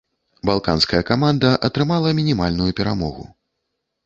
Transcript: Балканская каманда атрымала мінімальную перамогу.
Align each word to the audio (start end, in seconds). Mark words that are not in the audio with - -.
Балканская 0.49 1.01
каманда 1.09 1.51
атрымала 1.69 2.15
мінімальную 2.21 2.71
перамогу. 2.81 3.23